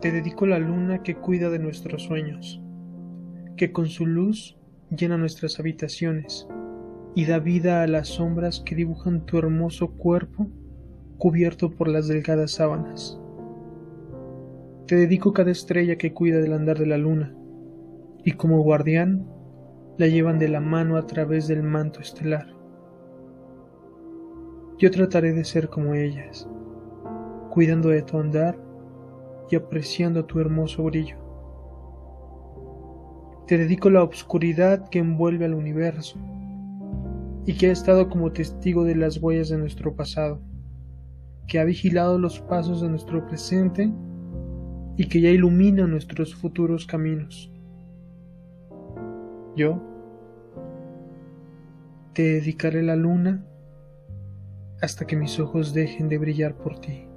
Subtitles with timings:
[0.00, 2.62] Te dedico la luna que cuida de nuestros sueños,
[3.56, 4.56] que con su luz
[4.96, 6.46] llena nuestras habitaciones
[7.16, 10.46] y da vida a las sombras que dibujan tu hermoso cuerpo
[11.18, 13.18] cubierto por las delgadas sábanas.
[14.86, 17.34] Te dedico cada estrella que cuida del andar de la luna,
[18.22, 19.26] y como guardián
[19.96, 22.46] la llevan de la mano a través del manto estelar.
[24.78, 26.48] Yo trataré de ser como ellas,
[27.50, 28.67] cuidando de tu andar
[29.50, 31.16] y apreciando tu hermoso brillo.
[33.46, 36.18] Te dedico la obscuridad que envuelve al universo
[37.46, 40.40] y que ha estado como testigo de las huellas de nuestro pasado,
[41.46, 43.90] que ha vigilado los pasos de nuestro presente
[44.98, 47.50] y que ya ilumina nuestros futuros caminos.
[49.56, 49.82] Yo
[52.12, 53.44] te dedicaré la luna
[54.82, 57.07] hasta que mis ojos dejen de brillar por ti.